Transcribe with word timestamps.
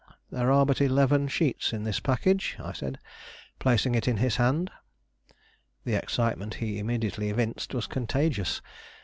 "There 0.31 0.51
are 0.51 0.65
but 0.65 0.81
eleven 0.81 1.27
sheets 1.27 1.73
in 1.73 1.83
this 1.83 1.99
package," 1.99 2.55
I 2.57 2.73
said, 2.73 2.97
placing 3.59 3.93
it 3.93 4.07
in 4.07 4.17
his 4.17 4.37
hand. 4.37 4.71
The 5.85 5.93
excitement 5.93 6.55
he 6.55 6.79
immediately 6.79 7.29
evinced 7.29 7.75
was 7.75 7.85
contagious. 7.85 8.63